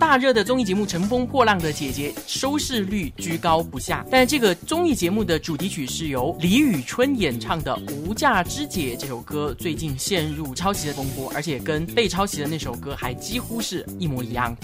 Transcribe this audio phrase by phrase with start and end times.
[0.00, 14.56] 大热的综艺节目《乘风破浪的姐姐》收视率居高不下，但这个综艺节目的主题曲是由李宇春演唱的《无价之姐》这首歌，最近陷入抄袭的风波，而且跟被抄袭的那首歌还几乎是一模一样。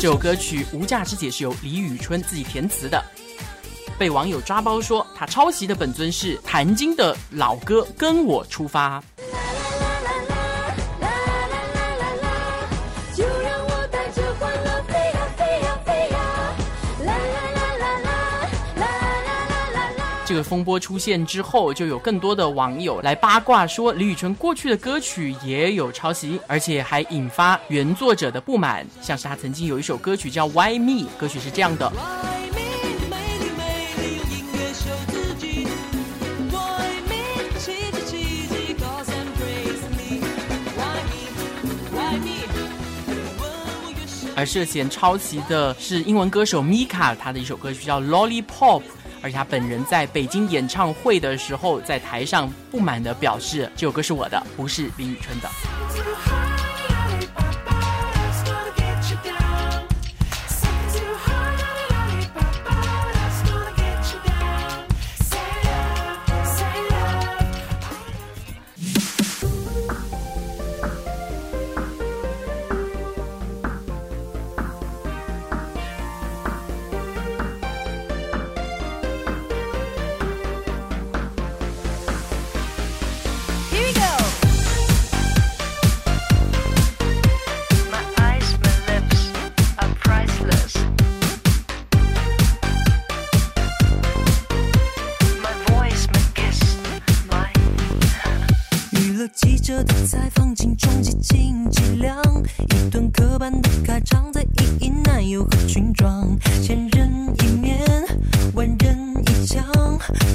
[0.00, 3.00] 这首歌曲《无价之姐》是由李宇春自己填词的，
[3.98, 9.00] 被网友抓包说他抄袭的本尊是谭晶的老歌《跟我出发》。
[20.24, 28.86] 这个风波出现之后，就有更多的网友来八卦说李宇春过去的歌曲也有抄袭，而且还引发原作者的不满。
[29.02, 31.92] 像是他曾经有一首歌曲叫《Why Me》，歌曲是这样的。
[44.34, 48.80] 而涉嫌抄袭的是英文歌手 Mika，他的一首歌曲叫《Lollipop》。
[49.22, 55.48] 而且他本人在北京演唱会的时候，在台上不满的表示：“这首歌是我的，不是李宇春的。”
[99.72, 102.14] 热的采放进充几斤几两
[102.58, 106.28] 一顿刻板的开场再一一男友和裙装
[106.62, 107.10] 千人
[107.40, 107.80] 一面
[108.52, 109.64] 万人一腔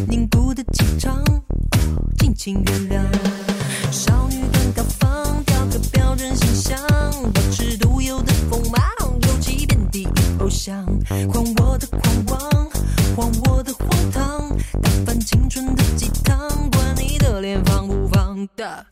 [0.09, 1.23] 凝固的气场
[2.17, 6.75] 尽情原谅少女团高仿雕个标准形象
[7.31, 8.81] 保持独有的锋芒
[9.27, 10.07] 尤其遍地
[10.39, 10.83] 偶像
[11.31, 12.69] 狂我的狂妄
[13.15, 14.49] 荒我的荒唐
[14.81, 18.83] 打翻青春的鸡汤管你的脸方不方大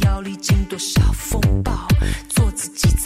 [0.00, 1.86] 要历经多少风暴，
[2.28, 2.97] 做自己。